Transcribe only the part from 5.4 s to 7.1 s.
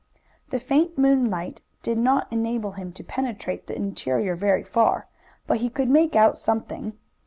but he could make out something.